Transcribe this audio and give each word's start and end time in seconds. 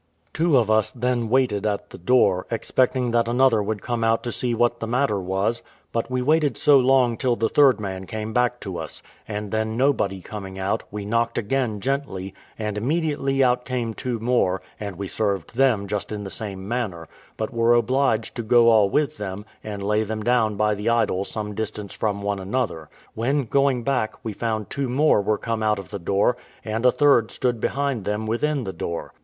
Two 0.33 0.57
of 0.57 0.71
us 0.71 0.89
then 0.89 1.29
waited 1.29 1.63
at 1.63 1.91
the 1.91 1.97
door, 1.99 2.47
expecting 2.49 3.11
that 3.11 3.27
another 3.27 3.61
would 3.61 3.83
come 3.83 4.03
out 4.03 4.23
to 4.23 4.31
see 4.31 4.55
what 4.55 4.79
the 4.79 4.87
matter 4.87 5.19
was; 5.19 5.61
but 5.91 6.09
we 6.09 6.23
waited 6.23 6.57
so 6.57 6.79
long 6.79 7.15
till 7.15 7.35
the 7.35 7.47
third 7.47 7.79
man 7.79 8.07
came 8.07 8.33
back 8.33 8.59
to 8.61 8.79
us; 8.79 9.03
and 9.27 9.51
then 9.51 9.77
nobody 9.77 10.19
coming 10.19 10.57
out, 10.57 10.81
we 10.89 11.05
knocked 11.05 11.37
again 11.37 11.79
gently, 11.79 12.33
and 12.57 12.79
immediately 12.79 13.43
out 13.43 13.63
came 13.63 13.93
two 13.93 14.17
more, 14.17 14.59
and 14.79 14.95
we 14.95 15.07
served 15.07 15.53
them 15.55 15.85
just 15.87 16.11
in 16.11 16.23
the 16.23 16.31
same 16.31 16.67
manner, 16.67 17.07
but 17.37 17.53
were 17.53 17.75
obliged 17.75 18.33
to 18.33 18.41
go 18.41 18.69
all 18.71 18.89
with 18.89 19.17
them, 19.17 19.45
and 19.63 19.83
lay 19.83 20.01
them 20.01 20.23
down 20.23 20.55
by 20.55 20.73
the 20.73 20.89
idol 20.89 21.23
some 21.23 21.53
distance 21.53 21.93
from 21.93 22.23
one 22.23 22.39
another; 22.39 22.89
when, 23.13 23.43
going 23.45 23.83
back, 23.83 24.15
we 24.25 24.33
found 24.33 24.67
two 24.67 24.89
more 24.89 25.21
were 25.21 25.37
come 25.37 25.61
out 25.61 25.77
of 25.77 25.89
the 25.91 25.99
door, 25.99 26.35
and 26.65 26.87
a 26.87 26.91
third 26.91 27.29
stood 27.29 27.59
behind 27.61 28.03
them 28.03 28.25
within 28.25 28.63
the 28.63 28.73
door. 28.73 29.13